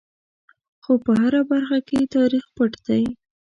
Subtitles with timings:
[0.83, 3.03] خو په هره برخه کې یې تاریخ پټ دی.